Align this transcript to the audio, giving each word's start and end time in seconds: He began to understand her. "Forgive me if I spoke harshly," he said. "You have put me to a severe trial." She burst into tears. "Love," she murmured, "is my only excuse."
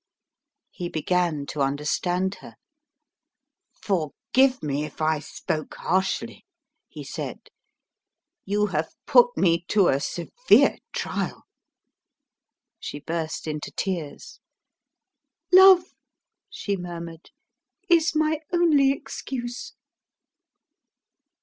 He 0.71 0.89
began 0.89 1.45
to 1.49 1.61
understand 1.61 2.33
her. 2.41 2.55
"Forgive 3.71 4.63
me 4.63 4.83
if 4.83 4.99
I 4.99 5.19
spoke 5.19 5.75
harshly," 5.75 6.43
he 6.89 7.03
said. 7.03 7.49
"You 8.43 8.65
have 8.71 8.95
put 9.05 9.37
me 9.37 9.63
to 9.67 9.89
a 9.89 9.99
severe 9.99 10.79
trial." 10.91 11.43
She 12.79 12.99
burst 12.99 13.45
into 13.45 13.69
tears. 13.77 14.39
"Love," 15.51 15.93
she 16.49 16.75
murmured, 16.75 17.29
"is 17.87 18.15
my 18.15 18.39
only 18.51 18.91
excuse." 18.91 19.75